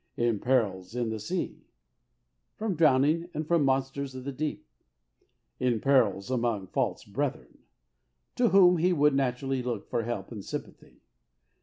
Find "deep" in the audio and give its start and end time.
4.31-4.65